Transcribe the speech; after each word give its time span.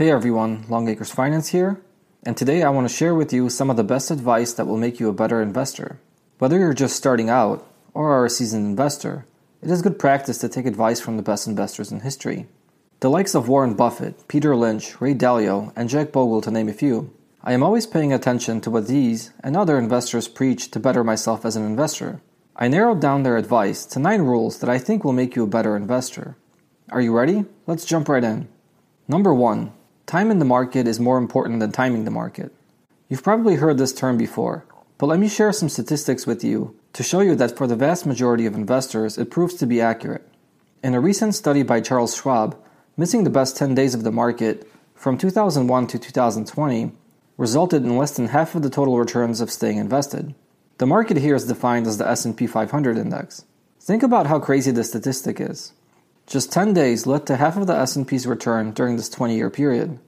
Hey 0.00 0.10
everyone, 0.10 0.64
Longacres 0.64 1.12
Finance 1.12 1.48
here, 1.48 1.78
and 2.22 2.34
today 2.34 2.62
I 2.62 2.70
want 2.70 2.88
to 2.88 2.94
share 2.94 3.14
with 3.14 3.34
you 3.34 3.50
some 3.50 3.68
of 3.68 3.76
the 3.76 3.84
best 3.84 4.10
advice 4.10 4.54
that 4.54 4.66
will 4.66 4.78
make 4.78 4.98
you 4.98 5.10
a 5.10 5.12
better 5.12 5.42
investor. 5.42 6.00
Whether 6.38 6.58
you're 6.58 6.72
just 6.72 6.96
starting 6.96 7.28
out 7.28 7.70
or 7.92 8.10
are 8.10 8.24
a 8.24 8.30
seasoned 8.30 8.64
investor, 8.64 9.26
it 9.60 9.70
is 9.70 9.82
good 9.82 9.98
practice 9.98 10.38
to 10.38 10.48
take 10.48 10.64
advice 10.64 11.00
from 11.00 11.18
the 11.18 11.22
best 11.22 11.46
investors 11.46 11.92
in 11.92 12.00
history. 12.00 12.46
The 13.00 13.10
likes 13.10 13.34
of 13.34 13.46
Warren 13.46 13.74
Buffett, 13.74 14.26
Peter 14.26 14.56
Lynch, 14.56 14.98
Ray 15.02 15.12
Dalio, 15.12 15.70
and 15.76 15.90
Jack 15.90 16.12
Bogle, 16.12 16.40
to 16.40 16.50
name 16.50 16.70
a 16.70 16.72
few. 16.72 17.12
I 17.44 17.52
am 17.52 17.62
always 17.62 17.86
paying 17.86 18.10
attention 18.10 18.62
to 18.62 18.70
what 18.70 18.86
these 18.86 19.32
and 19.44 19.54
other 19.54 19.78
investors 19.78 20.28
preach 20.28 20.70
to 20.70 20.80
better 20.80 21.04
myself 21.04 21.44
as 21.44 21.56
an 21.56 21.66
investor. 21.66 22.22
I 22.56 22.68
narrowed 22.68 23.02
down 23.02 23.22
their 23.22 23.36
advice 23.36 23.84
to 23.84 23.98
nine 23.98 24.22
rules 24.22 24.60
that 24.60 24.70
I 24.70 24.78
think 24.78 25.04
will 25.04 25.12
make 25.12 25.36
you 25.36 25.42
a 25.42 25.46
better 25.46 25.76
investor. 25.76 26.38
Are 26.88 27.02
you 27.02 27.14
ready? 27.14 27.44
Let's 27.66 27.84
jump 27.84 28.08
right 28.08 28.24
in. 28.24 28.48
Number 29.06 29.34
one, 29.34 29.74
Time 30.10 30.32
in 30.32 30.40
the 30.40 30.44
market 30.44 30.88
is 30.88 30.98
more 30.98 31.18
important 31.18 31.60
than 31.60 31.70
timing 31.70 32.04
the 32.04 32.10
market. 32.10 32.52
You've 33.08 33.22
probably 33.22 33.54
heard 33.54 33.78
this 33.78 33.92
term 33.92 34.18
before, 34.18 34.64
but 34.98 35.06
let 35.06 35.20
me 35.20 35.28
share 35.28 35.52
some 35.52 35.68
statistics 35.68 36.26
with 36.26 36.42
you 36.42 36.74
to 36.94 37.04
show 37.04 37.20
you 37.20 37.36
that 37.36 37.56
for 37.56 37.68
the 37.68 37.76
vast 37.76 38.06
majority 38.06 38.44
of 38.44 38.56
investors, 38.56 39.16
it 39.16 39.30
proves 39.30 39.54
to 39.54 39.68
be 39.68 39.80
accurate. 39.80 40.26
In 40.82 40.94
a 40.94 41.00
recent 41.00 41.36
study 41.36 41.62
by 41.62 41.80
Charles 41.80 42.16
Schwab, 42.16 42.60
missing 42.96 43.22
the 43.22 43.30
best 43.30 43.56
10 43.56 43.76
days 43.76 43.94
of 43.94 44.02
the 44.02 44.10
market 44.10 44.68
from 44.96 45.16
2001 45.16 45.86
to 45.86 45.96
2020 45.96 46.90
resulted 47.36 47.84
in 47.84 47.96
less 47.96 48.16
than 48.16 48.26
half 48.26 48.56
of 48.56 48.62
the 48.62 48.68
total 48.68 48.98
returns 48.98 49.40
of 49.40 49.48
staying 49.48 49.78
invested. 49.78 50.34
The 50.78 50.86
market 50.86 51.18
here 51.18 51.36
is 51.36 51.46
defined 51.46 51.86
as 51.86 51.98
the 51.98 52.08
S&P 52.08 52.48
500 52.48 52.98
index. 52.98 53.44
Think 53.78 54.02
about 54.02 54.26
how 54.26 54.40
crazy 54.40 54.72
this 54.72 54.88
statistic 54.88 55.40
is. 55.40 55.72
Just 56.30 56.52
10 56.52 56.74
days 56.74 57.08
led 57.08 57.26
to 57.26 57.34
half 57.34 57.56
of 57.56 57.66
the 57.66 57.76
S&P's 57.76 58.24
return 58.24 58.70
during 58.70 58.96
this 58.96 59.10
20-year 59.10 59.50
period. 59.50 59.98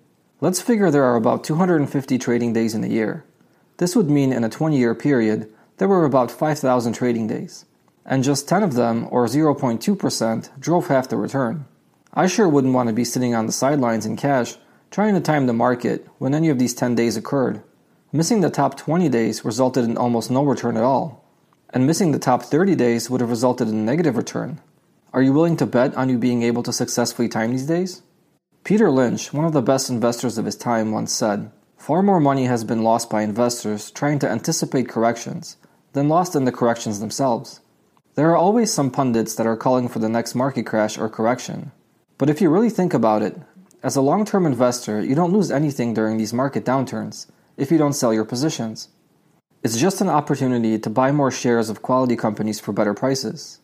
Let's 0.40 0.60
figure 0.60 0.88
there 0.88 1.02
are 1.02 1.16
about 1.16 1.42
250 1.42 2.16
trading 2.16 2.52
days 2.52 2.76
in 2.76 2.84
a 2.84 2.86
year. 2.86 3.24
This 3.78 3.96
would 3.96 4.08
mean 4.08 4.32
in 4.32 4.44
a 4.44 4.48
20-year 4.48 4.94
period, 4.94 5.52
there 5.78 5.88
were 5.88 6.04
about 6.04 6.30
5,000 6.30 6.92
trading 6.92 7.26
days. 7.26 7.64
And 8.06 8.22
just 8.22 8.48
10 8.48 8.62
of 8.62 8.74
them, 8.74 9.08
or 9.10 9.26
0.2%, 9.26 10.60
drove 10.60 10.86
half 10.86 11.08
the 11.08 11.16
return. 11.16 11.64
I 12.14 12.28
sure 12.28 12.48
wouldn't 12.48 12.74
want 12.74 12.88
to 12.88 12.94
be 12.94 13.04
sitting 13.04 13.34
on 13.34 13.46
the 13.46 13.52
sidelines 13.52 14.06
in 14.06 14.16
cash 14.16 14.54
trying 14.92 15.14
to 15.14 15.20
time 15.20 15.46
the 15.46 15.52
market 15.52 16.06
when 16.18 16.36
any 16.36 16.50
of 16.50 16.58
these 16.60 16.72
10 16.72 16.94
days 16.94 17.16
occurred. 17.16 17.64
Missing 18.12 18.42
the 18.42 18.50
top 18.50 18.76
20 18.76 19.08
days 19.08 19.44
resulted 19.44 19.82
in 19.82 19.96
almost 19.96 20.30
no 20.30 20.44
return 20.44 20.76
at 20.76 20.84
all. 20.84 21.28
And 21.70 21.84
missing 21.84 22.12
the 22.12 22.20
top 22.20 22.44
30 22.44 22.76
days 22.76 23.10
would 23.10 23.20
have 23.20 23.30
resulted 23.30 23.66
in 23.66 23.74
a 23.74 23.82
negative 23.82 24.16
return. 24.16 24.60
Are 25.14 25.20
you 25.20 25.34
willing 25.34 25.58
to 25.58 25.66
bet 25.66 25.94
on 25.94 26.08
you 26.08 26.16
being 26.16 26.42
able 26.42 26.62
to 26.62 26.72
successfully 26.72 27.28
time 27.28 27.50
these 27.50 27.66
days? 27.66 28.00
Peter 28.64 28.90
Lynch, 28.90 29.30
one 29.30 29.44
of 29.44 29.52
the 29.52 29.60
best 29.60 29.90
investors 29.90 30.38
of 30.38 30.46
his 30.46 30.56
time, 30.56 30.90
once 30.90 31.12
said, 31.12 31.50
Far 31.76 32.02
more 32.02 32.18
money 32.18 32.46
has 32.46 32.64
been 32.64 32.82
lost 32.82 33.10
by 33.10 33.20
investors 33.20 33.90
trying 33.90 34.18
to 34.20 34.30
anticipate 34.30 34.88
corrections 34.88 35.58
than 35.92 36.08
lost 36.08 36.34
in 36.34 36.46
the 36.46 36.52
corrections 36.52 36.98
themselves. 36.98 37.60
There 38.14 38.30
are 38.30 38.36
always 38.38 38.72
some 38.72 38.90
pundits 38.90 39.34
that 39.34 39.46
are 39.46 39.56
calling 39.56 39.86
for 39.86 39.98
the 39.98 40.08
next 40.08 40.34
market 40.34 40.64
crash 40.64 40.96
or 40.96 41.10
correction. 41.10 41.72
But 42.16 42.30
if 42.30 42.40
you 42.40 42.48
really 42.48 42.70
think 42.70 42.94
about 42.94 43.20
it, 43.20 43.36
as 43.82 43.96
a 43.96 44.00
long 44.00 44.24
term 44.24 44.46
investor, 44.46 45.02
you 45.02 45.14
don't 45.14 45.32
lose 45.32 45.50
anything 45.50 45.92
during 45.92 46.16
these 46.16 46.32
market 46.32 46.64
downturns 46.64 47.26
if 47.58 47.70
you 47.70 47.76
don't 47.76 47.92
sell 47.92 48.14
your 48.14 48.24
positions. 48.24 48.88
It's 49.62 49.76
just 49.76 50.00
an 50.00 50.08
opportunity 50.08 50.78
to 50.78 50.88
buy 50.88 51.12
more 51.12 51.30
shares 51.30 51.68
of 51.68 51.82
quality 51.82 52.16
companies 52.16 52.60
for 52.60 52.72
better 52.72 52.94
prices. 52.94 53.58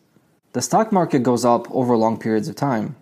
The 0.53 0.63
stock 0.63 0.91
market 0.91 1.21
goes 1.21 1.45
up 1.45 1.69
over 1.69 1.95
long 1.95 2.17
periods 2.17 2.47
of 2.47 2.55
time, 2.55 2.95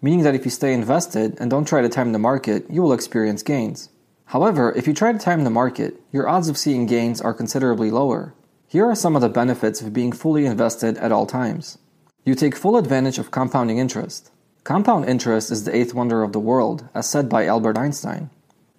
meaning 0.00 0.22
that 0.22 0.34
if 0.34 0.46
you 0.46 0.50
stay 0.50 0.72
invested 0.72 1.36
and 1.38 1.50
don't 1.50 1.68
try 1.68 1.82
to 1.82 1.90
time 1.90 2.12
the 2.12 2.18
market, 2.18 2.64
you 2.70 2.80
will 2.80 2.94
experience 2.94 3.42
gains. 3.42 3.90
However, 4.26 4.72
if 4.72 4.86
you 4.86 4.94
try 4.94 5.12
to 5.12 5.18
time 5.18 5.44
the 5.44 5.50
market, 5.50 6.00
your 6.10 6.26
odds 6.26 6.48
of 6.48 6.56
seeing 6.56 6.86
gains 6.86 7.20
are 7.20 7.34
considerably 7.34 7.90
lower. 7.90 8.32
Here 8.66 8.86
are 8.86 8.94
some 8.94 9.14
of 9.14 9.20
the 9.20 9.28
benefits 9.28 9.82
of 9.82 9.92
being 9.92 10.10
fully 10.10 10.46
invested 10.46 10.96
at 10.96 11.12
all 11.12 11.26
times. 11.26 11.76
You 12.24 12.34
take 12.34 12.56
full 12.56 12.78
advantage 12.78 13.18
of 13.18 13.30
compounding 13.30 13.76
interest. 13.76 14.30
Compound 14.64 15.04
interest 15.04 15.52
is 15.52 15.64
the 15.64 15.76
eighth 15.76 15.92
wonder 15.92 16.22
of 16.22 16.32
the 16.32 16.40
world, 16.40 16.88
as 16.94 17.08
said 17.08 17.28
by 17.28 17.44
Albert 17.44 17.76
Einstein. 17.76 18.30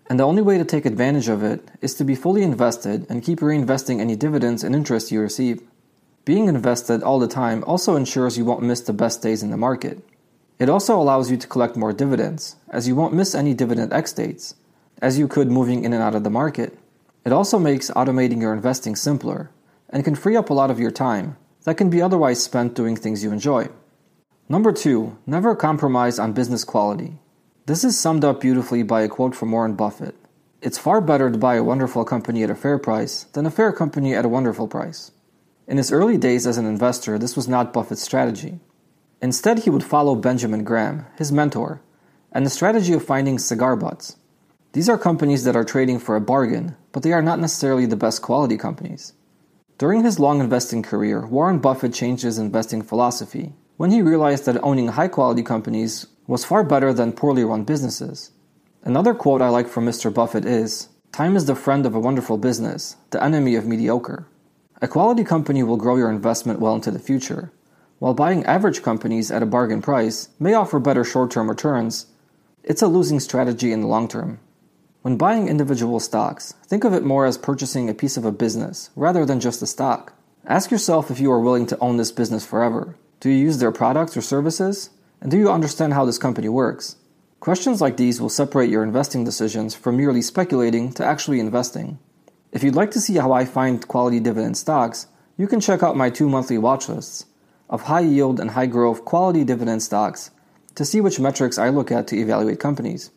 And 0.09 0.19
the 0.19 0.25
only 0.25 0.41
way 0.41 0.57
to 0.57 0.65
take 0.65 0.85
advantage 0.85 1.29
of 1.29 1.43
it 1.43 1.69
is 1.81 1.93
to 1.95 2.03
be 2.03 2.15
fully 2.15 2.41
invested 2.41 3.05
and 3.09 3.23
keep 3.23 3.41
reinvesting 3.41 3.99
any 3.99 4.15
dividends 4.15 4.63
and 4.63 4.75
interest 4.75 5.11
you 5.11 5.21
receive. 5.21 5.61
Being 6.27 6.49
invested 6.49 7.03
all 7.03 7.19
the 7.19 7.27
time 7.29 7.63
also 7.65 7.95
ensures 7.95 8.37
you 8.37 8.43
won't 8.43 8.61
miss 8.61 8.81
the 8.81 8.91
best 8.91 9.21
days 9.21 9.43
in 9.43 9.49
the 9.49 9.55
market. 9.55 10.03
It 10.59 10.67
also 10.67 10.99
allows 10.99 11.31
you 11.31 11.37
to 11.37 11.47
collect 11.47 11.77
more 11.77 11.93
dividends, 11.93 12.57
as 12.67 12.85
you 12.85 12.97
won't 12.97 13.13
miss 13.13 13.33
any 13.33 13.53
dividend 13.53 13.93
ex 13.93 14.11
dates, 14.11 14.55
as 15.01 15.17
you 15.17 15.29
could 15.29 15.49
moving 15.49 15.85
in 15.85 15.93
and 15.93 16.03
out 16.03 16.15
of 16.15 16.25
the 16.25 16.29
market. 16.29 16.77
It 17.23 17.31
also 17.31 17.57
makes 17.57 17.89
automating 17.91 18.41
your 18.41 18.51
investing 18.51 18.93
simpler 18.97 19.51
and 19.89 20.03
can 20.03 20.15
free 20.15 20.35
up 20.35 20.49
a 20.49 20.53
lot 20.53 20.69
of 20.69 20.81
your 20.81 20.91
time 20.91 21.37
that 21.63 21.77
can 21.77 21.89
be 21.89 22.01
otherwise 22.01 22.43
spent 22.43 22.75
doing 22.75 22.97
things 22.97 23.23
you 23.23 23.31
enjoy. 23.31 23.69
Number 24.49 24.73
two, 24.73 25.17
never 25.25 25.55
compromise 25.55 26.19
on 26.19 26.33
business 26.33 26.65
quality. 26.65 27.19
This 27.67 27.85
is 27.85 27.97
summed 27.97 28.25
up 28.25 28.41
beautifully 28.41 28.83
by 28.83 29.03
a 29.03 29.07
quote 29.07 29.33
from 29.33 29.53
Warren 29.53 29.75
Buffett. 29.75 30.15
It's 30.61 30.77
far 30.77 30.99
better 30.99 31.31
to 31.31 31.37
buy 31.37 31.55
a 31.55 31.63
wonderful 31.63 32.03
company 32.03 32.43
at 32.43 32.49
a 32.49 32.55
fair 32.55 32.77
price 32.77 33.23
than 33.31 33.45
a 33.45 33.51
fair 33.51 33.71
company 33.71 34.13
at 34.13 34.25
a 34.25 34.29
wonderful 34.35 34.67
price. 34.67 35.11
In 35.67 35.75
his 35.75 35.91
early 35.91 36.17
days 36.17 36.47
as 36.47 36.57
an 36.57 36.65
investor, 36.65 37.19
this 37.19 37.35
was 37.35 37.47
not 37.47 37.73
Buffett's 37.73 38.01
strategy. 38.01 38.59
Instead, 39.21 39.59
he 39.59 39.69
would 39.69 39.83
follow 39.83 40.15
Benjamin 40.15 40.63
Graham, 40.63 41.05
his 41.17 41.31
mentor, 41.31 41.81
and 42.31 42.45
the 42.45 42.49
strategy 42.49 42.93
of 42.93 43.03
finding 43.03 43.37
cigar 43.37 43.75
butts. 43.75 44.15
These 44.71 44.87
are 44.87 44.97
companies 44.97 45.43
that 45.43 45.57
are 45.57 45.65
trading 45.65 45.99
for 45.99 46.15
a 46.15 46.21
bargain, 46.21 46.77
but 46.93 47.03
they 47.03 47.11
are 47.11 47.21
not 47.21 47.39
necessarily 47.39 47.85
the 47.85 47.97
best 47.97 48.21
quality 48.21 48.55
companies. 48.55 49.13
During 49.77 50.05
his 50.05 50.19
long 50.19 50.39
investing 50.39 50.83
career, 50.83 51.27
Warren 51.27 51.59
Buffett 51.59 51.93
changed 51.93 52.23
his 52.23 52.37
investing 52.37 52.81
philosophy 52.81 53.53
when 53.75 53.91
he 53.91 54.01
realized 54.01 54.45
that 54.45 54.63
owning 54.63 54.87
high 54.87 55.09
quality 55.09 55.43
companies 55.43 56.07
was 56.27 56.45
far 56.45 56.63
better 56.63 56.93
than 56.93 57.11
poorly 57.11 57.43
run 57.43 57.63
businesses. 57.63 58.31
Another 58.83 59.13
quote 59.13 59.41
I 59.41 59.49
like 59.49 59.67
from 59.67 59.85
Mr. 59.85 60.13
Buffett 60.13 60.45
is 60.45 60.89
Time 61.11 61.35
is 61.35 61.45
the 61.45 61.55
friend 61.55 61.85
of 61.85 61.93
a 61.93 61.99
wonderful 61.99 62.37
business, 62.37 62.95
the 63.09 63.21
enemy 63.21 63.55
of 63.55 63.67
mediocre. 63.67 64.27
A 64.79 64.87
quality 64.87 65.23
company 65.23 65.63
will 65.63 65.77
grow 65.77 65.95
your 65.95 66.11
investment 66.11 66.59
well 66.59 66.75
into 66.75 66.91
the 66.91 66.99
future, 66.99 67.51
while 67.97 68.13
buying 68.13 68.45
average 68.45 68.83
companies 68.83 69.31
at 69.31 69.41
a 69.41 69.47
bargain 69.47 69.81
price 69.81 70.29
may 70.39 70.53
offer 70.53 70.77
better 70.77 71.03
short 71.03 71.31
term 71.31 71.49
returns. 71.49 72.05
It's 72.63 72.83
a 72.83 72.87
losing 72.87 73.19
strategy 73.19 73.71
in 73.71 73.81
the 73.81 73.87
long 73.87 74.07
term. 74.07 74.39
When 75.01 75.17
buying 75.17 75.47
individual 75.47 75.99
stocks, 75.99 76.53
think 76.67 76.83
of 76.83 76.93
it 76.93 77.03
more 77.03 77.25
as 77.25 77.39
purchasing 77.39 77.89
a 77.89 77.95
piece 77.95 78.17
of 78.17 78.25
a 78.25 78.31
business 78.31 78.91
rather 78.95 79.25
than 79.25 79.39
just 79.39 79.63
a 79.63 79.65
stock. 79.65 80.13
Ask 80.45 80.69
yourself 80.69 81.09
if 81.09 81.19
you 81.19 81.31
are 81.31 81.41
willing 81.41 81.65
to 81.67 81.79
own 81.79 81.97
this 81.97 82.11
business 82.11 82.45
forever. 82.45 82.95
Do 83.19 83.29
you 83.29 83.35
use 83.37 83.57
their 83.57 83.71
products 83.71 84.15
or 84.15 84.21
services? 84.21 84.91
And 85.21 85.31
do 85.31 85.37
you 85.37 85.49
understand 85.49 85.93
how 85.93 86.05
this 86.05 86.19
company 86.19 86.49
works? 86.49 86.97
Questions 87.39 87.81
like 87.81 87.97
these 87.97 88.21
will 88.21 88.29
separate 88.29 88.69
your 88.69 88.83
investing 88.83 89.23
decisions 89.23 89.73
from 89.73 89.97
merely 89.97 90.21
speculating 90.21 90.93
to 90.93 91.03
actually 91.03 91.39
investing. 91.39 91.97
If 92.51 92.63
you'd 92.63 92.75
like 92.75 92.91
to 92.91 93.01
see 93.01 93.15
how 93.15 93.33
I 93.33 93.45
find 93.45 93.87
quality 93.87 94.19
dividend 94.19 94.57
stocks, 94.57 95.07
you 95.37 95.47
can 95.47 95.59
check 95.59 95.83
out 95.83 95.97
my 95.97 96.09
two 96.09 96.29
monthly 96.29 96.57
watch 96.57 96.87
lists 96.87 97.25
of 97.69 97.83
high 97.83 98.01
yield 98.01 98.39
and 98.39 98.51
high 98.51 98.65
growth 98.65 99.03
quality 99.03 99.43
dividend 99.43 99.83
stocks 99.83 100.31
to 100.75 100.85
see 100.85 101.01
which 101.01 101.19
metrics 101.19 101.57
I 101.57 101.69
look 101.69 101.91
at 101.91 102.07
to 102.07 102.17
evaluate 102.17 102.59
companies. 102.59 103.11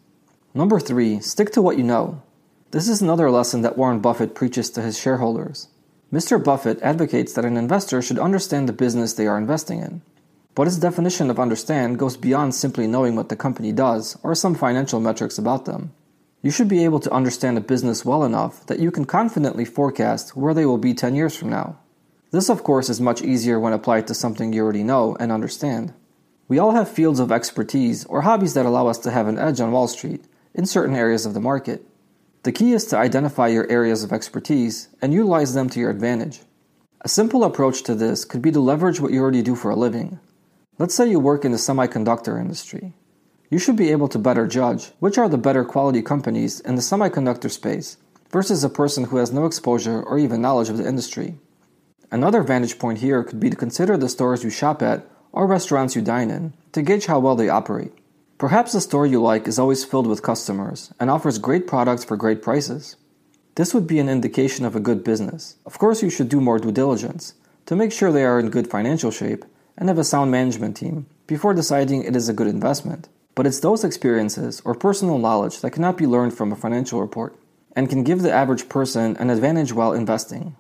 Number 0.52 0.80
three, 0.80 1.20
stick 1.20 1.52
to 1.52 1.62
what 1.62 1.78
you 1.78 1.84
know. 1.84 2.22
This 2.72 2.88
is 2.88 3.00
another 3.00 3.30
lesson 3.30 3.62
that 3.62 3.78
Warren 3.78 4.00
Buffett 4.00 4.34
preaches 4.34 4.70
to 4.70 4.82
his 4.82 4.98
shareholders. 4.98 5.68
Mr. 6.12 6.42
Buffett 6.42 6.82
advocates 6.82 7.32
that 7.34 7.44
an 7.44 7.56
investor 7.56 8.02
should 8.02 8.18
understand 8.18 8.68
the 8.68 8.72
business 8.72 9.12
they 9.12 9.28
are 9.28 9.38
investing 9.38 9.80
in. 9.80 10.02
But 10.56 10.66
his 10.66 10.78
definition 10.78 11.30
of 11.30 11.38
understand 11.38 11.98
goes 11.98 12.16
beyond 12.16 12.54
simply 12.54 12.88
knowing 12.88 13.14
what 13.14 13.28
the 13.28 13.36
company 13.36 13.70
does 13.70 14.18
or 14.24 14.34
some 14.34 14.56
financial 14.56 14.98
metrics 14.98 15.38
about 15.38 15.66
them. 15.66 15.92
You 16.42 16.50
should 16.50 16.69
be 16.69 16.84
able 16.84 17.00
to 17.00 17.12
understand 17.12 17.58
a 17.58 17.60
business 17.60 18.04
well 18.04 18.25
enough 18.25 18.64
that 18.66 18.78
you 18.78 18.90
can 18.90 19.04
confidently 19.04 19.66
forecast 19.66 20.34
where 20.34 20.54
they 20.54 20.64
will 20.64 20.78
be 20.78 20.94
10 20.94 21.14
years 21.14 21.37
from 21.37 21.50
now. 21.50 21.78
This, 22.31 22.48
of 22.48 22.64
course, 22.64 22.88
is 22.88 23.00
much 23.00 23.20
easier 23.20 23.60
when 23.60 23.75
applied 23.75 24.06
to 24.06 24.14
something 24.14 24.52
you 24.52 24.62
already 24.62 24.82
know 24.82 25.16
and 25.20 25.31
understand. 25.31 25.92
We 26.48 26.58
all 26.58 26.72
have 26.72 26.88
fields 26.88 27.20
of 27.20 27.31
expertise 27.31 28.06
or 28.06 28.22
hobbies 28.22 28.54
that 28.54 28.64
allow 28.64 28.87
us 28.87 28.98
to 28.98 29.10
have 29.10 29.28
an 29.28 29.38
edge 29.38 29.60
on 29.60 29.70
Wall 29.70 29.87
Street 29.87 30.25
in 30.54 30.64
certain 30.64 30.96
areas 30.96 31.26
of 31.26 31.34
the 31.34 31.40
market. 31.40 31.87
The 32.42 32.52
key 32.52 32.72
is 32.72 32.87
to 32.87 32.96
identify 32.96 33.48
your 33.48 33.70
areas 33.70 34.02
of 34.02 34.12
expertise 34.12 34.88
and 35.02 35.12
utilize 35.12 35.52
them 35.52 35.69
to 35.70 35.81
your 35.81 35.90
advantage. 35.90 36.40
A 37.02 37.08
simple 37.08 37.44
approach 37.44 37.82
to 37.82 37.94
this 37.94 38.25
could 38.25 38.40
be 38.40 38.50
to 38.50 38.60
leverage 38.60 38.98
what 38.98 39.12
you 39.12 39.20
already 39.20 39.42
do 39.42 39.54
for 39.54 39.70
a 39.70 39.76
living. 39.76 40.19
Let's 40.78 40.94
say 40.94 41.10
you 41.10 41.20
work 41.20 41.44
in 41.44 41.52
the 41.52 41.58
semiconductor 41.58 42.40
industry. 42.40 42.94
You 43.50 43.58
should 43.58 43.75
be 43.75 43.91
able 43.91 44.06
to 44.08 44.19
better 44.19 44.47
judge 44.47 44.93
which 45.00 45.19
are 45.19 45.29
the 45.29 45.37
better 45.37 45.64
quality 45.64 46.02
companies 46.02 46.61
in 46.61 46.76
the 46.76 46.82
semiconductor 46.82 47.50
space 47.50 47.97
versus 48.31 48.62
a 48.62 48.69
person 48.69 49.05
who 49.05 49.17
has 49.17 49.32
no 49.32 49.44
exposure 49.44 50.00
or 50.00 50.20
even 50.20 50.41
knowledge 50.41 50.69
of 50.69 50.79
the 50.79 50.87
industry. 50.87 51.35
Another 52.12 52.44
vantage 52.44 52.79
point 52.79 52.99
here 52.99 53.25
could 53.25 53.41
be 53.41 53.50
to 53.50 53.56
consider 53.56 53.97
the 53.97 54.08
stores 54.08 54.44
you 54.44 54.50
shop 54.50 54.82
at 54.82 55.05
or 55.32 55.49
restaurants 55.49 55.97
you 55.97 56.02
dine 56.02 56.31
in 56.31 56.52
to 56.70 56.82
gauge 56.82 57.06
how 57.06 57.19
well 57.19 57.35
they 57.35 57.49
operate. 57.49 57.93
Perhaps 58.38 58.73
the 58.73 58.81
store 58.81 59.05
you 59.05 59.20
like 59.20 59.49
is 59.49 59.58
always 59.58 59.85
filled 59.85 60.06
with 60.06 60.23
customers 60.23 60.94
and 61.00 61.11
offers 61.11 61.38
great 61.38 61.67
products 61.67 62.05
for 62.05 62.17
great 62.17 62.43
prices. 62.43 62.94
This 63.56 63.75
would 63.75 63.88
be 63.88 63.99
an 63.99 64.08
indication 64.08 64.64
of 64.64 64.76
a 64.76 64.81
good 64.81 65.02
business. 65.02 65.56
Of 65.67 65.76
course, 65.79 66.05
you 66.05 66.11
should 66.11 66.29
do 66.29 66.41
more 66.41 66.61
due 66.61 66.70
diligence 66.70 67.35
to 67.67 67.75
make 67.75 67.91
sure 67.91 68.12
they 68.12 68.25
are 68.25 68.38
in 68.38 68.50
good 68.50 68.70
financial 68.70 69.11
shape 69.11 69.44
and 69.76 69.88
have 69.88 69.99
a 69.99 70.05
sound 70.05 70.31
management 70.31 70.76
team 70.76 71.06
before 71.26 71.52
deciding 71.52 72.05
it 72.05 72.14
is 72.14 72.29
a 72.29 72.32
good 72.32 72.47
investment. 72.47 73.08
But 73.34 73.46
it's 73.46 73.60
those 73.60 73.84
experiences 73.84 74.60
or 74.64 74.74
personal 74.74 75.18
knowledge 75.18 75.60
that 75.60 75.72
cannot 75.72 75.96
be 75.96 76.06
learned 76.06 76.34
from 76.34 76.52
a 76.52 76.56
financial 76.56 77.00
report 77.00 77.36
and 77.76 77.88
can 77.88 78.04
give 78.04 78.22
the 78.22 78.32
average 78.32 78.68
person 78.68 79.16
an 79.16 79.30
advantage 79.30 79.72
while 79.72 79.92
investing. 79.92 80.56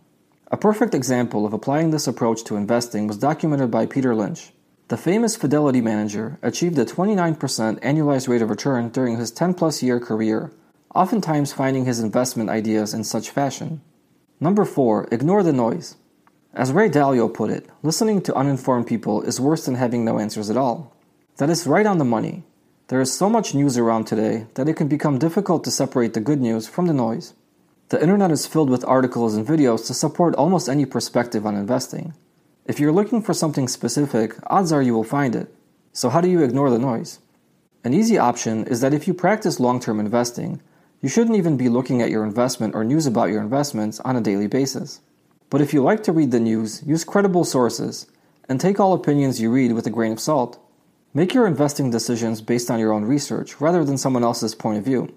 A 0.52 0.56
perfect 0.56 0.94
example 0.94 1.46
of 1.46 1.52
applying 1.52 1.90
this 1.90 2.06
approach 2.06 2.42
to 2.44 2.56
investing 2.56 3.06
was 3.06 3.16
documented 3.16 3.70
by 3.70 3.86
Peter 3.86 4.14
Lynch. 4.14 4.52
The 4.88 4.96
famous 4.96 5.36
Fidelity 5.36 5.80
manager 5.80 6.38
achieved 6.42 6.76
a 6.78 6.84
29% 6.84 7.36
annualized 7.80 8.26
rate 8.26 8.42
of 8.42 8.50
return 8.50 8.88
during 8.88 9.16
his 9.16 9.30
10 9.30 9.54
plus 9.54 9.82
year 9.82 10.00
career, 10.00 10.50
oftentimes 10.92 11.52
finding 11.52 11.84
his 11.84 12.00
investment 12.00 12.50
ideas 12.50 12.92
in 12.92 13.04
such 13.04 13.30
fashion. 13.30 13.82
Number 14.40 14.64
4. 14.64 15.08
Ignore 15.12 15.44
the 15.44 15.52
noise. 15.52 15.96
As 16.52 16.72
Ray 16.72 16.88
Dalio 16.88 17.32
put 17.32 17.50
it, 17.50 17.68
listening 17.84 18.20
to 18.22 18.34
uninformed 18.34 18.88
people 18.88 19.22
is 19.22 19.38
worse 19.38 19.66
than 19.66 19.76
having 19.76 20.04
no 20.04 20.18
answers 20.18 20.50
at 20.50 20.56
all. 20.56 20.96
That 21.36 21.50
is 21.50 21.68
right 21.68 21.86
on 21.86 21.98
the 21.98 22.04
money. 22.04 22.42
There 22.90 23.00
is 23.00 23.16
so 23.16 23.30
much 23.30 23.54
news 23.54 23.78
around 23.78 24.06
today 24.06 24.46
that 24.54 24.68
it 24.68 24.74
can 24.74 24.88
become 24.88 25.16
difficult 25.16 25.62
to 25.62 25.70
separate 25.70 26.12
the 26.12 26.20
good 26.20 26.40
news 26.40 26.66
from 26.66 26.86
the 26.86 26.92
noise. 26.92 27.34
The 27.90 28.02
internet 28.02 28.32
is 28.32 28.48
filled 28.48 28.68
with 28.68 28.84
articles 28.84 29.36
and 29.36 29.46
videos 29.46 29.86
to 29.86 29.94
support 29.94 30.34
almost 30.34 30.68
any 30.68 30.84
perspective 30.84 31.46
on 31.46 31.54
investing. 31.54 32.14
If 32.66 32.80
you're 32.80 32.90
looking 32.90 33.22
for 33.22 33.32
something 33.32 33.68
specific, 33.68 34.34
odds 34.48 34.72
are 34.72 34.82
you 34.82 34.92
will 34.92 35.04
find 35.04 35.36
it. 35.36 35.54
So, 35.92 36.08
how 36.08 36.20
do 36.20 36.28
you 36.28 36.42
ignore 36.42 36.68
the 36.68 36.80
noise? 36.80 37.20
An 37.84 37.94
easy 37.94 38.18
option 38.18 38.66
is 38.66 38.80
that 38.80 38.92
if 38.92 39.06
you 39.06 39.14
practice 39.14 39.60
long 39.60 39.78
term 39.78 40.00
investing, 40.00 40.60
you 41.00 41.08
shouldn't 41.08 41.36
even 41.36 41.56
be 41.56 41.68
looking 41.68 42.02
at 42.02 42.10
your 42.10 42.24
investment 42.24 42.74
or 42.74 42.82
news 42.82 43.06
about 43.06 43.30
your 43.30 43.40
investments 43.40 44.00
on 44.00 44.16
a 44.16 44.20
daily 44.20 44.48
basis. 44.48 45.00
But 45.48 45.60
if 45.60 45.72
you 45.72 45.80
like 45.80 46.02
to 46.02 46.12
read 46.12 46.32
the 46.32 46.40
news, 46.40 46.82
use 46.84 47.04
credible 47.04 47.44
sources 47.44 48.08
and 48.48 48.60
take 48.60 48.80
all 48.80 48.94
opinions 48.94 49.40
you 49.40 49.52
read 49.52 49.74
with 49.74 49.86
a 49.86 49.90
grain 49.90 50.10
of 50.10 50.18
salt. 50.18 50.58
Make 51.12 51.34
your 51.34 51.48
investing 51.48 51.90
decisions 51.90 52.40
based 52.40 52.70
on 52.70 52.78
your 52.78 52.92
own 52.92 53.04
research 53.04 53.60
rather 53.60 53.84
than 53.84 53.98
someone 53.98 54.22
else's 54.22 54.54
point 54.54 54.78
of 54.78 54.84
view. 54.84 55.12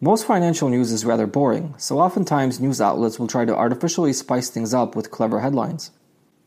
Most 0.00 0.26
financial 0.26 0.68
news 0.68 0.92
is 0.92 1.04
rather 1.04 1.26
boring, 1.26 1.74
so 1.76 1.98
oftentimes 1.98 2.60
news 2.60 2.80
outlets 2.80 3.18
will 3.18 3.26
try 3.26 3.44
to 3.44 3.56
artificially 3.56 4.12
spice 4.12 4.48
things 4.48 4.72
up 4.72 4.94
with 4.94 5.10
clever 5.10 5.40
headlines. 5.40 5.90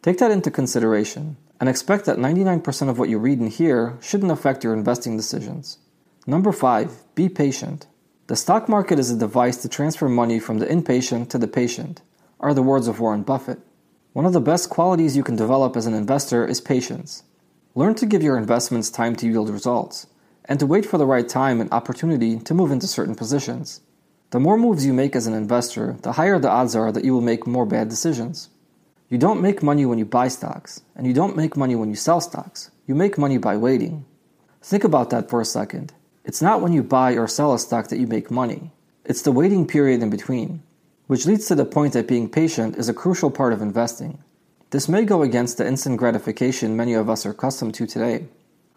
Take 0.01 0.19
that 0.19 0.31
into 0.31 0.49
consideration 0.49 1.35
and 1.59 1.67
expect 1.67 2.05
that 2.05 2.17
99% 2.17 2.87
of 2.87 2.97
what 2.97 3.09
you 3.09 3.19
read 3.19 3.39
and 3.39 3.49
hear 3.49 3.97
shouldn't 4.01 4.31
affect 4.31 4.63
your 4.63 4.73
investing 4.73 5.17
decisions. 5.17 5.79
Number 6.25 6.53
5. 6.53 7.13
Be 7.13 7.27
patient. 7.27 7.87
The 8.27 8.37
stock 8.37 8.69
market 8.69 8.99
is 8.99 9.11
a 9.11 9.17
device 9.17 9.57
to 9.63 9.69
transfer 9.69 10.07
money 10.07 10.39
from 10.39 10.59
the 10.59 10.65
inpatient 10.65 11.29
to 11.31 11.37
the 11.37 11.47
patient, 11.49 12.03
are 12.39 12.53
the 12.53 12.63
words 12.63 12.87
of 12.87 13.01
Warren 13.01 13.23
Buffett. 13.23 13.59
One 14.13 14.25
of 14.25 14.31
the 14.31 14.39
best 14.39 14.69
qualities 14.69 15.17
you 15.17 15.23
can 15.23 15.35
develop 15.35 15.75
as 15.75 15.87
an 15.87 15.93
investor 15.93 16.47
is 16.47 16.61
patience. 16.61 17.23
Learn 17.77 17.93
to 17.93 18.07
give 18.07 18.23
your 18.23 18.39
investments 18.39 18.89
time 18.89 19.15
to 19.17 19.27
yield 19.27 19.51
results, 19.51 20.07
and 20.45 20.59
to 20.59 20.65
wait 20.65 20.83
for 20.83 20.97
the 20.97 21.05
right 21.05 21.29
time 21.29 21.61
and 21.61 21.71
opportunity 21.71 22.39
to 22.39 22.55
move 22.55 22.71
into 22.71 22.87
certain 22.87 23.13
positions. 23.13 23.81
The 24.31 24.39
more 24.39 24.57
moves 24.57 24.83
you 24.83 24.93
make 24.93 25.15
as 25.15 25.27
an 25.27 25.35
investor, 25.35 25.95
the 26.01 26.13
higher 26.13 26.39
the 26.39 26.49
odds 26.49 26.75
are 26.75 26.91
that 26.91 27.05
you 27.05 27.13
will 27.13 27.21
make 27.21 27.45
more 27.45 27.67
bad 27.67 27.87
decisions. 27.87 28.49
You 29.09 29.19
don't 29.19 29.43
make 29.43 29.61
money 29.61 29.85
when 29.85 29.99
you 29.99 30.05
buy 30.05 30.27
stocks, 30.27 30.81
and 30.95 31.05
you 31.05 31.13
don't 31.13 31.37
make 31.37 31.55
money 31.55 31.75
when 31.75 31.89
you 31.91 31.95
sell 31.95 32.19
stocks. 32.19 32.71
You 32.87 32.95
make 32.95 33.15
money 33.15 33.37
by 33.37 33.57
waiting. 33.57 34.05
Think 34.63 34.83
about 34.83 35.11
that 35.11 35.29
for 35.29 35.39
a 35.39 35.45
second. 35.45 35.93
It's 36.25 36.41
not 36.41 36.61
when 36.61 36.73
you 36.73 36.81
buy 36.81 37.11
or 37.11 37.27
sell 37.27 37.53
a 37.53 37.59
stock 37.59 37.89
that 37.89 37.99
you 37.99 38.07
make 38.07 38.31
money, 38.31 38.71
it's 39.05 39.21
the 39.21 39.31
waiting 39.31 39.67
period 39.67 40.01
in 40.01 40.09
between, 40.09 40.63
which 41.05 41.27
leads 41.27 41.45
to 41.45 41.53
the 41.53 41.63
point 41.63 41.93
that 41.93 42.07
being 42.07 42.27
patient 42.27 42.75
is 42.75 42.89
a 42.89 42.93
crucial 42.95 43.29
part 43.29 43.53
of 43.53 43.61
investing. 43.61 44.17
This 44.69 44.89
may 44.89 45.05
go 45.05 45.21
against 45.21 45.57
the 45.57 45.65
instant 45.65 45.95
gratification 45.95 46.75
many 46.75 46.93
of 46.93 47.09
us 47.09 47.25
are 47.25 47.31
accustomed 47.31 47.73
to 47.75 47.87
today. 47.87 48.27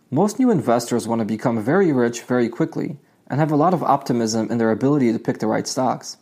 Most 0.09 0.39
new 0.39 0.49
investors 0.49 1.09
want 1.09 1.19
to 1.19 1.25
become 1.25 1.61
very 1.61 1.93
rich 1.93 2.23
very 2.23 2.49
quickly 2.49 2.99
and 3.27 3.41
have 3.41 3.51
a 3.51 3.57
lot 3.57 3.75
of 3.75 3.83
optimism 3.83 4.53
in 4.53 4.59
their 4.59 4.71
ability 4.71 5.13
to 5.13 5.19
pick 5.19 5.41
the 5.41 5.49
right 5.49 5.67
stocks. 5.67 6.19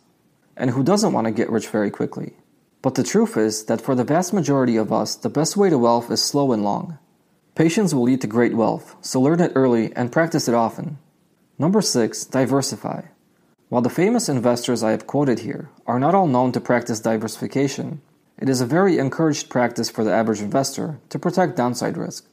And 0.57 0.71
who 0.71 0.83
doesn't 0.83 1.13
want 1.13 1.25
to 1.25 1.31
get 1.31 1.51
rich 1.51 1.67
very 1.67 1.91
quickly? 1.91 2.33
But 2.81 2.95
the 2.95 3.03
truth 3.03 3.37
is 3.37 3.65
that 3.65 3.79
for 3.79 3.93
the 3.93 4.03
vast 4.03 4.33
majority 4.33 4.75
of 4.75 4.91
us, 4.91 5.15
the 5.15 5.29
best 5.29 5.55
way 5.55 5.69
to 5.69 5.77
wealth 5.77 6.09
is 6.09 6.23
slow 6.23 6.51
and 6.51 6.63
long. 6.63 6.97
Patience 7.53 7.93
will 7.93 8.03
lead 8.03 8.21
to 8.21 8.27
great 8.27 8.55
wealth, 8.55 8.95
so 9.01 9.21
learn 9.21 9.39
it 9.39 9.51
early 9.53 9.95
and 9.95 10.11
practice 10.11 10.47
it 10.47 10.55
often. 10.55 10.97
Number 11.59 11.81
6. 11.81 12.25
Diversify. 12.25 13.03
While 13.67 13.83
the 13.83 13.89
famous 13.91 14.29
investors 14.29 14.81
I 14.81 14.91
have 14.91 15.05
quoted 15.05 15.39
here 15.39 15.69
are 15.85 15.99
not 15.99 16.15
all 16.15 16.25
known 16.25 16.51
to 16.53 16.59
practice 16.59 16.99
diversification, 16.99 18.01
it 18.39 18.47
is 18.47 18.61
a 18.61 18.65
very 18.65 18.97
encouraged 18.97 19.49
practice 19.49 19.89
for 19.89 20.03
the 20.03 20.13
average 20.13 20.41
investor 20.41 20.99
to 21.09 21.19
protect 21.19 21.57
downside 21.57 21.97
risk. 21.97 22.25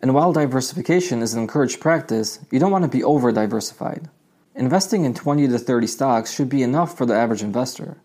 And 0.00 0.14
while 0.14 0.32
diversification 0.32 1.20
is 1.20 1.34
an 1.34 1.40
encouraged 1.40 1.80
practice, 1.80 2.38
you 2.52 2.60
don't 2.60 2.70
want 2.70 2.84
to 2.84 2.96
be 2.96 3.02
over 3.02 3.32
diversified. 3.32 4.08
Investing 4.54 5.04
in 5.04 5.14
20 5.14 5.48
to 5.48 5.58
30 5.58 5.86
stocks 5.88 6.32
should 6.32 6.48
be 6.48 6.62
enough 6.62 6.96
for 6.96 7.06
the 7.06 7.14
average 7.14 7.42
investor. 7.42 7.96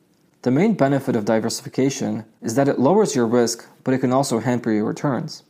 The 0.42 0.52
main 0.52 0.74
benefit 0.74 1.16
of 1.16 1.26
diversification 1.26 2.26
is 2.42 2.56
that 2.56 2.68
it 2.68 2.80
lowers 2.80 3.16
your 3.16 3.28
risk, 3.28 3.68
but 3.84 3.94
it 3.94 4.00
can 4.00 4.12
also 4.12 4.40
hamper 4.40 4.72
your 4.72 4.86
returns. 4.86 5.44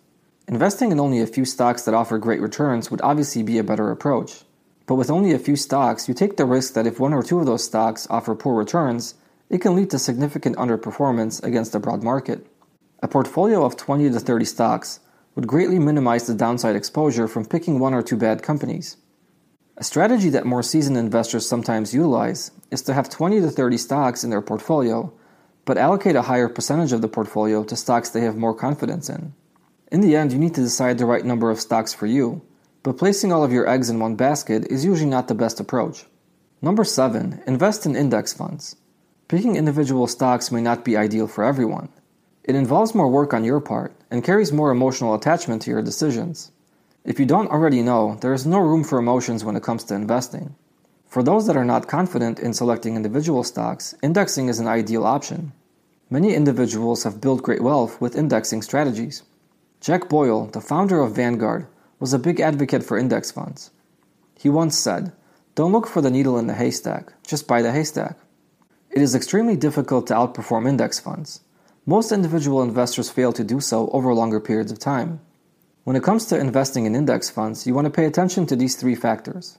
Investing 0.47 0.91
in 0.91 0.99
only 0.99 1.21
a 1.21 1.27
few 1.27 1.45
stocks 1.45 1.83
that 1.83 1.93
offer 1.93 2.17
great 2.17 2.41
returns 2.41 2.91
would 2.91 3.01
obviously 3.01 3.43
be 3.43 3.57
a 3.57 3.63
better 3.63 3.89
approach. 3.91 4.43
But 4.85 4.95
with 4.95 5.09
only 5.09 5.31
a 5.31 5.39
few 5.39 5.55
stocks, 5.55 6.09
you 6.09 6.13
take 6.13 6.35
the 6.35 6.45
risk 6.45 6.73
that 6.73 6.85
if 6.85 6.99
one 6.99 7.13
or 7.13 7.23
two 7.23 7.39
of 7.39 7.45
those 7.45 7.63
stocks 7.63 8.05
offer 8.09 8.35
poor 8.35 8.55
returns, 8.55 9.15
it 9.49 9.59
can 9.61 9.75
lead 9.75 9.89
to 9.91 9.99
significant 9.99 10.55
underperformance 10.57 11.43
against 11.43 11.71
the 11.71 11.79
broad 11.79 12.03
market. 12.03 12.45
A 13.01 13.07
portfolio 13.07 13.65
of 13.65 13.77
20 13.77 14.09
to 14.11 14.19
30 14.19 14.45
stocks 14.45 14.99
would 15.35 15.47
greatly 15.47 15.79
minimize 15.79 16.27
the 16.27 16.33
downside 16.33 16.75
exposure 16.75 17.27
from 17.27 17.45
picking 17.45 17.79
one 17.79 17.93
or 17.93 18.01
two 18.01 18.17
bad 18.17 18.41
companies. 18.41 18.97
A 19.75 19.83
strategy 19.83 20.29
that 20.29 20.45
more 20.45 20.61
seasoned 20.61 20.97
investors 20.97 21.47
sometimes 21.47 21.93
utilize 21.93 22.51
is 22.69 22.83
to 22.83 22.93
have 22.93 23.09
20 23.09 23.41
to 23.41 23.49
30 23.49 23.77
stocks 23.77 24.23
in 24.23 24.29
their 24.29 24.41
portfolio, 24.41 25.11
but 25.65 25.77
allocate 25.77 26.15
a 26.15 26.21
higher 26.21 26.47
percentage 26.47 26.91
of 26.93 27.01
the 27.01 27.07
portfolio 27.07 27.63
to 27.63 27.75
stocks 27.75 28.09
they 28.09 28.21
have 28.21 28.37
more 28.37 28.53
confidence 28.53 29.09
in. 29.09 29.33
In 29.91 30.01
the 30.01 30.15
end, 30.15 30.31
you 30.31 30.39
need 30.39 30.53
to 30.55 30.61
decide 30.61 30.97
the 30.97 31.05
right 31.05 31.25
number 31.25 31.49
of 31.49 31.59
stocks 31.59 31.93
for 31.93 32.05
you, 32.05 32.41
but 32.83 32.97
placing 32.97 33.31
all 33.31 33.43
of 33.43 33.51
your 33.51 33.67
eggs 33.67 33.89
in 33.89 33.99
one 33.99 34.15
basket 34.15 34.65
is 34.69 34.85
usually 34.85 35.09
not 35.09 35.27
the 35.27 35.35
best 35.35 35.59
approach. 35.59 36.05
Number 36.61 36.83
7. 36.83 37.41
Invest 37.47 37.85
in 37.85 37.95
index 37.95 38.33
funds. 38.33 38.75
Picking 39.27 39.55
individual 39.55 40.07
stocks 40.07 40.51
may 40.51 40.61
not 40.61 40.83
be 40.83 40.97
ideal 40.97 41.27
for 41.27 41.43
everyone. 41.43 41.89
It 42.43 42.55
involves 42.55 42.93
more 42.93 43.09
work 43.09 43.33
on 43.33 43.45
your 43.45 43.61
part 43.61 43.95
and 44.11 44.23
carries 44.23 44.51
more 44.51 44.69
emotional 44.69 45.15
attachment 45.15 45.61
to 45.63 45.71
your 45.71 45.81
decisions. 45.81 46.51
If 47.05 47.19
you 47.19 47.25
don't 47.25 47.49
already 47.49 47.81
know, 47.81 48.17
there 48.21 48.33
is 48.33 48.45
no 48.45 48.59
room 48.59 48.83
for 48.83 48.99
emotions 48.99 49.43
when 49.43 49.55
it 49.55 49.63
comes 49.63 49.83
to 49.85 49.95
investing. 49.95 50.55
For 51.07 51.23
those 51.23 51.47
that 51.47 51.57
are 51.57 51.65
not 51.65 51.87
confident 51.87 52.39
in 52.39 52.53
selecting 52.53 52.95
individual 52.95 53.43
stocks, 53.43 53.95
indexing 54.01 54.49
is 54.49 54.59
an 54.59 54.67
ideal 54.67 55.05
option. 55.05 55.53
Many 56.09 56.33
individuals 56.33 57.03
have 57.03 57.21
built 57.21 57.43
great 57.43 57.61
wealth 57.61 57.99
with 58.01 58.17
indexing 58.17 58.61
strategies. 58.61 59.23
Jack 59.79 60.09
Bogle, 60.09 60.47
the 60.47 60.61
founder 60.61 61.01
of 61.01 61.15
Vanguard, 61.15 61.67
was 61.99 62.13
a 62.13 62.19
big 62.19 62.39
advocate 62.39 62.83
for 62.83 62.97
index 62.97 63.31
funds. 63.31 63.71
He 64.37 64.49
once 64.49 64.77
said, 64.77 65.11
Don't 65.55 65.71
look 65.71 65.87
for 65.87 66.01
the 66.01 66.11
needle 66.11 66.37
in 66.37 66.47
the 66.47 66.53
haystack, 66.53 67.13
just 67.25 67.47
buy 67.47 67.61
the 67.61 67.71
haystack. 67.71 68.17
It 68.93 69.01
is 69.01 69.15
extremely 69.15 69.55
difficult 69.55 70.05
to 70.07 70.13
outperform 70.13 70.69
index 70.69 70.99
funds. 70.99 71.39
Most 71.83 72.11
individual 72.11 72.61
investors 72.61 73.09
fail 73.09 73.33
to 73.33 73.43
do 73.43 73.59
so 73.59 73.89
over 73.89 74.13
longer 74.13 74.39
periods 74.39 74.71
of 74.71 74.77
time. 74.77 75.19
When 75.83 75.95
it 75.95 76.03
comes 76.03 76.27
to 76.27 76.39
investing 76.39 76.85
in 76.85 76.93
index 76.93 77.27
funds, 77.27 77.65
you 77.65 77.73
want 77.73 77.85
to 77.85 77.91
pay 77.91 78.05
attention 78.05 78.45
to 78.45 78.55
these 78.55 78.75
three 78.75 78.93
factors. 78.93 79.57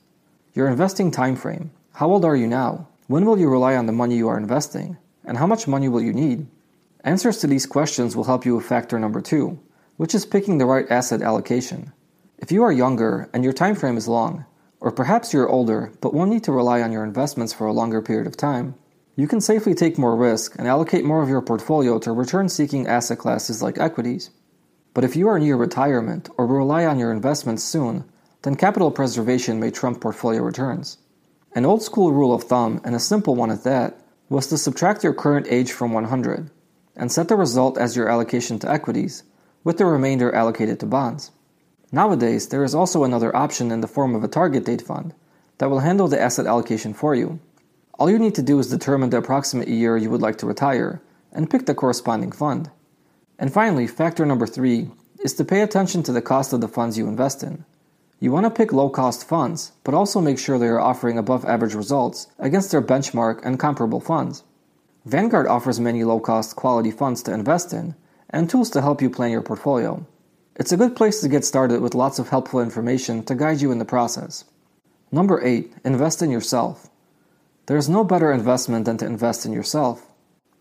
Your 0.55 0.69
investing 0.69 1.11
time 1.11 1.35
frame. 1.35 1.73
How 1.95 2.13
old 2.13 2.25
are 2.25 2.37
you 2.37 2.47
now? 2.47 2.87
When 3.09 3.27
will 3.27 3.37
you 3.37 3.51
rely 3.51 3.75
on 3.75 3.87
the 3.87 3.93
money 3.93 4.17
you 4.17 4.29
are 4.29 4.39
investing? 4.39 4.99
And 5.25 5.37
how 5.39 5.49
much 5.49 5.67
money 5.67 5.89
will 5.89 6.01
you 6.01 6.13
need? 6.13 6.47
Answers 7.03 7.39
to 7.39 7.49
these 7.49 7.67
questions 7.67 8.15
will 8.15 8.31
help 8.31 8.47
you 8.47 8.55
with 8.55 8.67
factor 8.67 9.01
number 9.01 9.21
2, 9.21 9.59
which 9.97 10.15
is 10.15 10.25
picking 10.25 10.59
the 10.59 10.67
right 10.67 10.87
asset 10.89 11.23
allocation. 11.23 11.93
If 12.39 12.53
you 12.53 12.63
are 12.63 12.71
younger 12.71 13.29
and 13.35 13.43
your 13.43 13.53
time 13.53 13.75
frame 13.75 13.97
is 13.97 14.07
long, 14.07 14.45
Or 14.85 14.93
perhaps 14.93 15.33
you're 15.33 15.49
older 15.49 15.91
but 16.03 16.13
won't 16.13 16.31
need 16.31 16.45
to 16.45 16.53
rely 16.53 16.83
on 16.83 16.93
your 16.93 17.05
investments 17.05 17.55
for 17.55 17.67
a 17.67 17.73
longer 17.73 18.03
period 18.03 18.27
of 18.27 18.37
time. 18.37 18.75
You 19.17 19.29
can 19.29 19.41
safely 19.41 19.75
take 19.75 19.97
more 19.97 20.17
risk 20.17 20.57
and 20.59 20.67
allocate 20.67 21.05
more 21.05 21.23
of 21.23 21.29
your 21.29 21.41
portfolio 21.41 22.01
to 22.01 22.11
return 22.11 22.49
seeking 22.49 22.89
asset 22.89 23.19
classes 23.19 23.63
like 23.63 23.79
equities. 23.79 24.31
But 24.93 25.05
if 25.05 25.15
you 25.15 25.29
are 25.29 25.39
near 25.39 25.57
retirement 25.57 26.29
or 26.37 26.47
rely 26.47 26.85
on 26.85 26.99
your 26.99 27.13
investments 27.13 27.63
soon, 27.63 28.05
then 28.43 28.57
capital 28.57 28.91
preservation 28.91 29.61
may 29.61 29.71
trump 29.71 30.01
portfolio 30.01 30.43
returns. 30.43 30.99
An 31.55 31.65
old 31.65 31.83
school 31.83 32.13
rule 32.13 32.35
of 32.35 32.43
thumb, 32.43 32.81
and 32.85 32.97
a 32.97 32.99
simple 32.99 33.37
one 33.37 33.53
at 33.53 33.63
that, 33.63 33.97
was 34.29 34.49
to 34.49 34.59
subtract 34.59 35.05
your 35.05 35.15
current 35.15 35.47
age 35.49 35.71
from 35.71 35.93
100 35.93 36.51
and 36.97 37.13
set 37.13 37.29
the 37.29 37.37
result 37.37 37.79
as 37.79 37.97
your 37.97 38.09
allocation 38.09 38.59
to 38.59 38.71
equities, 38.71 39.23
with 39.63 39.79
the 39.79 39.87
remainder 39.87 40.35
allocated 40.35 40.81
to 40.81 40.87
bonds. 40.87 41.31
Nowadays, 41.93 42.49
there 42.49 42.65
is 42.65 42.75
also 42.75 43.05
another 43.05 43.35
option 43.37 43.71
in 43.71 43.81
the 43.81 43.89
form 43.89 44.17
of 44.17 44.25
a 44.25 44.29
target 44.29 44.65
date 44.65 44.83
fund 44.83 45.15
that 45.59 45.71
will 45.71 45.81
handle 45.81 46.09
the 46.09 46.21
asset 46.21 46.47
allocation 46.47 46.93
for 46.93 47.15
you. 47.15 47.39
All 47.97 48.11
you 48.11 48.19
need 48.19 48.35
to 48.35 48.43
do 48.43 48.59
is 48.59 48.71
determine 48.71 49.11
the 49.11 49.19
approximate 49.19 49.69
year 49.69 49.97
you 49.97 50.11
would 50.11 50.23
like 50.23 50.39
to 50.39 50.47
retire 50.47 51.01
and 51.33 51.49
pick 51.49 51.67
the 51.67 51.75
corresponding 51.75 52.33
fund. 52.33 52.71
And 53.39 53.53
finally, 53.53 53.87
factor 53.87 54.27
number 54.27 54.47
three 54.47 54.91
is 55.21 55.35
to 55.35 55.45
pay 55.45 55.61
attention 55.63 56.03
to 56.05 56.13
the 56.13 56.23
cost 56.23 56.53
of 56.53 56.61
the 56.61 56.69
funds 56.69 56.99
you 56.99 57.07
invest 57.07 57.45
in. 57.45 57.65
You 58.19 58.33
want 58.33 58.47
to 58.47 58.51
pick 58.51 58.73
low 58.73 58.89
cost 58.89 59.29
funds, 59.29 59.73
but 59.85 59.95
also 59.95 60.21
make 60.21 60.39
sure 60.39 60.59
they 60.59 60.67
are 60.67 60.81
offering 60.81 61.19
above 61.19 61.45
average 61.45 61.75
results 61.75 62.27
against 62.39 62.73
their 62.73 62.83
benchmark 62.83 63.45
and 63.45 63.61
comparable 63.61 64.01
funds. 64.01 64.43
Vanguard 65.05 65.47
offers 65.47 65.79
many 65.79 66.03
low 66.03 66.19
cost 66.19 66.57
quality 66.57 66.91
funds 66.91 67.23
to 67.25 67.33
invest 67.33 67.73
in 67.73 67.95
and 68.31 68.51
tools 68.51 68.71
to 68.71 68.81
help 68.81 69.03
you 69.03 69.11
plan 69.11 69.31
your 69.31 69.43
portfolio. 69.43 70.05
It's 70.57 70.73
a 70.73 70.77
good 70.77 70.97
place 70.97 71.21
to 71.21 71.29
get 71.29 71.45
started 71.45 71.81
with 71.81 71.95
lots 71.95 72.19
of 72.19 72.31
helpful 72.31 72.61
information 72.61 73.25
to 73.25 73.35
guide 73.35 73.61
you 73.61 73.71
in 73.71 73.79
the 73.79 73.85
process. 73.85 74.45
Number 75.13 75.45
8. 75.45 75.73
Invest 75.85 76.23
in 76.23 76.31
yourself. 76.31 76.91
There 77.67 77.79
is 77.79 77.89
no 77.89 78.05
better 78.05 78.31
investment 78.31 78.85
than 78.85 78.99
to 78.99 79.07
invest 79.07 79.47
in 79.47 79.53
yourself. 79.53 80.07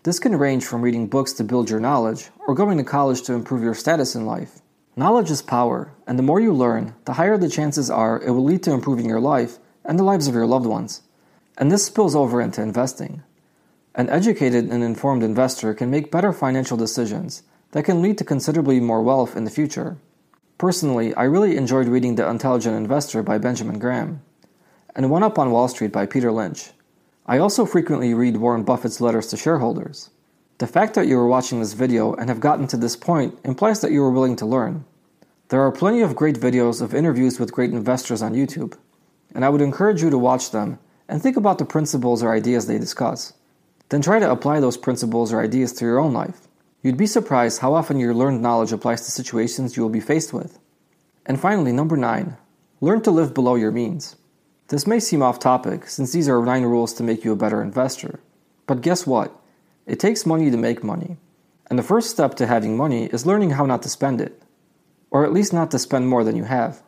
This 0.04 0.20
can 0.20 0.38
range 0.38 0.64
from 0.66 0.82
reading 0.82 1.08
books 1.08 1.34
to 1.34 1.44
build 1.44 1.70
your 1.70 1.82
knowledge 1.82 2.30
or 2.48 2.56
going 2.56 2.78
to 2.78 2.84
college 2.86 3.24
to 3.24 3.34
improve 3.34 3.62
your 3.62 3.74
status 3.74 4.16
in 4.16 4.26
life. 4.26 4.62
Knowledge 4.96 5.30
is 5.30 5.42
power, 5.42 5.92
and 6.08 6.18
the 6.18 6.24
more 6.24 6.40
you 6.40 6.54
learn, 6.54 6.96
the 7.04 7.14
higher 7.14 7.38
the 7.38 7.50
chances 7.50 7.90
are 7.90 8.22
it 8.22 8.32
will 8.32 8.44
lead 8.46 8.64
to 8.64 8.72
improving 8.72 9.06
your 9.06 9.20
life 9.20 9.58
and 9.84 10.00
the 10.00 10.04
lives 10.04 10.30
of 10.30 10.34
your 10.34 10.46
loved 10.46 10.66
ones. 10.66 11.02
And 11.58 11.70
this 11.70 11.86
spills 11.86 12.16
over 12.16 12.40
into 12.40 12.62
investing. 12.62 13.22
An 13.96 14.08
educated 14.08 14.70
and 14.70 14.82
informed 14.82 15.24
investor 15.24 15.74
can 15.74 15.92
make 15.92 16.10
better 16.10 16.32
financial 16.32 16.78
decisions 16.78 17.44
that 17.72 17.84
can 17.84 18.02
lead 18.02 18.18
to 18.20 18.24
considerably 18.24 18.80
more 18.80 19.02
wealth 19.02 19.36
in 19.36 19.44
the 19.44 19.52
future. 19.52 19.98
Personally, 20.58 21.14
I 21.16 21.24
really 21.24 21.58
enjoyed 21.58 21.90
reading 21.90 22.16
The 22.16 22.30
Intelligent 22.30 22.78
Investor 22.78 23.24
by 23.24 23.40
Benjamin 23.40 23.78
Graham 23.78 24.22
and 24.96 25.10
One 25.10 25.24
Up 25.24 25.38
on 25.38 25.52
Wall 25.52 25.68
Street 25.68 25.92
by 25.92 26.06
Peter 26.06 26.32
Lynch. 26.32 26.72
I 27.26 27.38
also 27.38 27.66
frequently 27.66 28.14
read 28.14 28.36
Warren 28.36 28.64
Buffett's 28.64 29.00
letters 29.00 29.28
to 29.28 29.38
shareholders. 29.38 30.10
The 30.58 30.68
fact 30.68 30.94
that 30.96 31.08
you 31.08 31.18
are 31.18 31.28
watching 31.28 31.62
this 31.62 31.72
video 31.72 32.14
and 32.14 32.28
have 32.28 32.42
gotten 32.42 32.68
to 32.68 32.78
this 32.78 32.98
point 32.98 33.40
implies 33.46 33.80
that 33.80 33.94
you 33.94 34.04
are 34.04 34.12
willing 34.12 34.36
to 34.36 34.46
learn. 34.46 34.84
There 35.48 35.62
are 35.62 35.72
plenty 35.72 36.02
of 36.02 36.18
great 36.18 36.36
videos 36.36 36.82
of 36.82 36.94
interviews 36.94 37.40
with 37.40 37.54
great 37.54 37.72
investors 37.72 38.22
on 38.22 38.34
YouTube, 38.34 38.78
and 39.34 39.46
I 39.46 39.50
would 39.50 39.62
encourage 39.62 40.02
you 40.02 40.10
to 40.10 40.18
watch 40.18 40.52
them 40.52 40.80
and 41.08 41.22
think 41.22 41.38
about 41.38 41.60
the 41.60 41.66
principles 41.66 42.22
or 42.22 42.34
ideas 42.34 42.68
they 42.68 42.78
discuss. 42.78 43.32
Then 43.88 44.02
try 44.02 44.20
to 44.20 44.30
apply 44.30 44.60
those 44.60 44.76
principles 44.76 45.32
or 45.32 45.42
ideas 45.42 45.72
to 45.74 45.86
your 45.86 46.00
own 46.00 46.12
life. 46.12 46.50
You'd 46.82 46.98
be 46.98 47.08
surprised 47.08 47.60
how 47.60 47.74
often 47.74 48.00
your 48.00 48.14
learned 48.14 48.42
knowledge 48.42 48.74
applies 48.74 49.06
to 49.06 49.12
situations 49.12 49.78
you 49.78 49.84
will 49.84 49.90
be 49.90 50.02
faced 50.02 50.34
with. 50.34 50.60
And 51.26 51.40
finally, 51.40 51.72
number 51.72 51.96
9. 51.96 52.36
Learn 52.82 53.02
to 53.04 53.12
live 53.12 53.34
below 53.34 53.56
your 53.56 53.72
means. 53.72 54.18
This 54.74 54.88
may 54.88 55.00
seem 55.00 55.22
off 55.22 55.38
topic, 55.38 55.88
since 55.88 56.14
these 56.14 56.28
are 56.28 56.44
nine 56.44 56.64
rules 56.64 56.94
to 56.94 57.04
make 57.04 57.24
you 57.24 57.32
a 57.32 57.36
better 57.36 57.62
investor. 57.62 58.20
But 58.66 58.82
guess 58.82 59.06
what? 59.06 59.40
It 59.86 60.00
takes 60.00 60.26
money 60.26 60.50
to 60.50 60.58
make 60.58 60.84
money. 60.84 61.18
And 61.70 61.78
the 61.78 61.84
first 61.84 62.10
step 62.10 62.34
to 62.38 62.48
having 62.48 62.76
money 62.76 63.06
is 63.06 63.24
learning 63.24 63.52
how 63.52 63.68
not 63.68 63.84
to 63.84 63.90
spend 63.90 64.20
it. 64.20 64.42
Or 65.12 65.26
at 65.26 65.32
least 65.32 65.54
not 65.54 65.70
to 65.70 65.78
spend 65.78 66.08
more 66.08 66.24
than 66.24 66.36
you 66.36 66.46
have. 66.46 66.82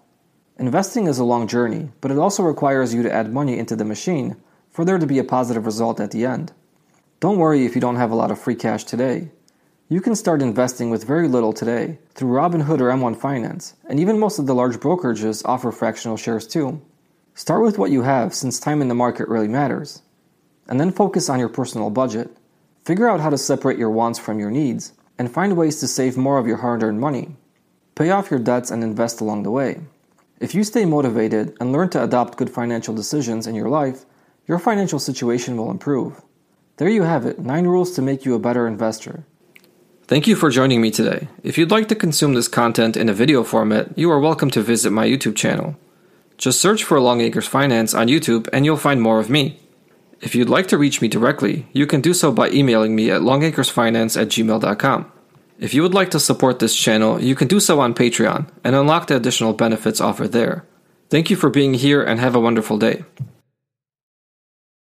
Investing 0.58 1.06
is 1.06 1.20
a 1.20 1.24
long 1.24 1.48
journey, 1.48 1.92
but 2.02 2.10
it 2.10 2.18
also 2.18 2.42
requires 2.42 2.92
you 2.92 3.04
to 3.04 3.14
add 3.14 3.32
money 3.32 3.60
into 3.60 3.76
the 3.76 3.86
machine 3.86 4.36
for 4.72 4.84
there 4.84 4.98
to 4.98 5.06
be 5.06 5.20
a 5.20 5.24
positive 5.24 5.68
result 5.68 6.00
at 6.00 6.10
the 6.10 6.26
end. 6.26 6.54
Don't 7.20 7.38
worry 7.38 7.68
if 7.68 7.76
you 7.76 7.82
don't 7.82 7.98
have 7.98 8.10
a 8.10 8.16
lot 8.16 8.32
of 8.32 8.42
free 8.42 8.56
cash 8.56 8.84
today. 8.84 9.30
You 9.90 10.02
can 10.02 10.16
start 10.16 10.42
investing 10.42 10.90
with 10.90 11.04
very 11.04 11.28
little 11.28 11.54
today 11.54 12.00
through 12.16 12.32
Robinhood 12.32 12.82
or 12.82 12.90
M1 12.90 13.16
Finance, 13.16 13.76
and 13.88 14.00
even 14.00 14.18
most 14.18 14.40
of 14.40 14.48
the 14.48 14.56
large 14.56 14.78
brokerages 14.78 15.44
offer 15.46 15.72
fractional 15.72 16.18
shares 16.18 16.48
too. 16.48 16.82
Start 17.38 17.64
with 17.64 17.78
what 17.78 17.92
you 17.92 18.04
have 18.04 18.34
since 18.34 18.62
time 18.62 18.82
in 18.82 18.88
the 18.88 18.96
market 18.96 19.28
really 19.28 19.50
matters. 19.50 20.02
And 20.70 20.80
then 20.80 20.90
focus 20.90 21.30
on 21.30 21.38
your 21.38 21.50
personal 21.50 21.90
budget. 21.90 22.32
Figure 22.86 23.10
out 23.10 23.20
how 23.20 23.30
to 23.30 23.38
separate 23.38 23.78
your 23.78 23.90
wants 23.90 24.18
from 24.18 24.40
your 24.40 24.50
needs 24.50 24.94
and 25.20 25.30
find 25.30 25.58
ways 25.58 25.82
to 25.82 25.88
save 25.88 26.16
more 26.16 26.38
of 26.38 26.48
your 26.48 26.58
hard 26.58 26.82
earned 26.82 27.02
money. 27.02 27.36
Pay 27.96 28.10
off 28.10 28.32
your 28.32 28.40
debts 28.40 28.72
and 28.72 28.86
invest 28.86 29.20
along 29.20 29.44
the 29.44 29.52
way. 29.52 29.82
If 30.40 30.56
you 30.56 30.64
stay 30.64 30.86
motivated 30.86 31.58
and 31.60 31.74
learn 31.74 31.90
to 31.90 32.02
adopt 32.02 32.38
good 32.38 32.50
financial 32.50 32.96
decisions 32.96 33.48
in 33.48 33.56
your 33.56 33.70
life, 33.70 34.06
your 34.48 34.58
financial 34.58 35.00
situation 35.00 35.58
will 35.58 35.72
improve. 35.72 36.22
There 36.78 36.88
you 36.88 37.04
have 37.04 37.26
it 37.26 37.40
9 37.40 37.68
rules 37.68 37.92
to 37.96 38.02
make 38.02 38.24
you 38.24 38.34
a 38.36 38.40
better 38.40 38.66
investor. 38.66 39.26
Thank 40.08 40.26
you 40.26 40.38
for 40.38 40.50
joining 40.50 40.80
me 40.80 40.90
today. 40.90 41.28
If 41.44 41.58
you'd 41.58 41.72
like 41.72 41.90
to 41.90 41.96
consume 41.96 42.34
this 42.34 42.48
content 42.48 42.96
in 42.96 43.10
a 43.10 43.14
video 43.14 43.44
format, 43.44 43.98
you 43.98 44.10
are 44.10 44.22
welcome 44.22 44.52
to 44.52 44.62
visit 44.62 44.92
my 44.92 45.06
YouTube 45.06 45.36
channel. 45.36 45.76
Just 46.38 46.60
search 46.60 46.84
for 46.84 46.98
Longacres 47.00 47.48
Finance 47.48 47.94
on 47.94 48.08
YouTube 48.08 48.48
and 48.52 48.66
you'll 48.66 48.78
find 48.78 49.02
more 49.02 49.20
of 49.20 49.30
me. 49.30 49.60
If 50.22 50.36
you'd 50.36 50.50
like 50.50 50.68
to 50.68 50.78
reach 50.78 51.02
me 51.02 51.08
directly, 51.08 51.68
you 51.74 51.86
can 51.86 52.02
do 52.02 52.14
so 52.14 52.32
by 52.32 52.50
emailing 52.50 52.96
me 52.96 53.12
at 53.12 53.22
longacresfinance 53.22 54.20
at 54.20 54.30
gmail.com. 54.30 55.12
If 55.60 55.74
you 55.74 55.82
would 55.84 55.94
like 55.94 56.12
to 56.12 56.20
support 56.20 56.60
this 56.60 56.76
channel, 56.76 57.22
you 57.22 57.36
can 57.36 57.48
do 57.48 57.60
so 57.60 57.80
on 57.80 57.94
Patreon 57.94 58.50
and 58.64 58.76
unlock 58.76 59.08
the 59.08 59.16
additional 59.16 59.54
benefits 59.54 60.02
offered 60.02 60.32
there. 60.32 60.66
Thank 61.10 61.30
you 61.30 61.36
for 61.36 61.50
being 61.50 61.74
here 61.74 62.04
and 62.04 62.20
have 62.20 62.36
a 62.36 62.40
wonderful 62.40 62.78
day. 62.78 63.04